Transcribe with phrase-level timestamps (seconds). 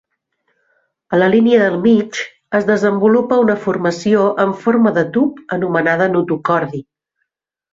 [1.15, 2.21] A la línia del mig
[2.59, 6.83] es desenvolupa una formació en forma de tub anomenada notocordi.